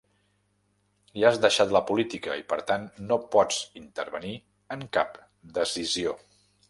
[1.19, 4.33] I has deixat la política i, per tant, no pots intervenir
[4.77, 5.21] en cap
[5.59, 6.17] decisió.